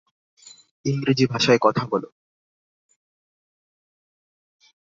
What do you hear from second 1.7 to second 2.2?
বলো।